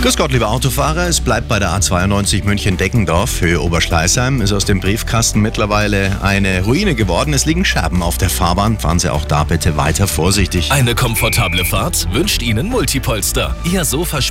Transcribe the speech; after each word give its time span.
Grüß 0.00 0.16
Gott, 0.16 0.30
liebe 0.30 0.46
Autofahrer. 0.46 1.08
Es 1.08 1.20
bleibt 1.20 1.48
bei 1.48 1.58
der 1.58 1.70
A92 1.70 2.44
München-Deckendorf. 2.44 3.40
Höhe 3.40 3.60
Oberschleißheim 3.60 4.40
ist 4.40 4.52
aus 4.52 4.64
dem 4.64 4.78
Briefkasten 4.78 5.40
mittlerweile 5.40 6.22
eine 6.22 6.62
Ruine 6.62 6.94
geworden. 6.94 7.34
Es 7.34 7.46
liegen 7.46 7.64
Scherben 7.64 8.00
auf 8.00 8.16
der 8.16 8.30
Fahrbahn. 8.30 8.78
Fahren 8.78 9.00
Sie 9.00 9.12
auch 9.12 9.24
da 9.24 9.42
bitte 9.42 9.76
weiter 9.76 10.06
vorsichtig. 10.06 10.70
Eine 10.70 10.94
komfortable 10.94 11.64
Fahrt 11.64 12.06
wünscht 12.12 12.42
Ihnen 12.42 12.68
Multipolster. 12.68 13.56
Ihr 13.64 13.84
Sofa 13.84 14.22